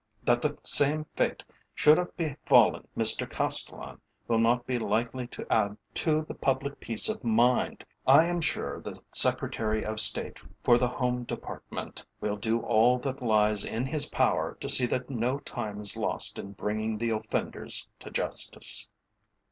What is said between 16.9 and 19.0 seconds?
the offenders to justice."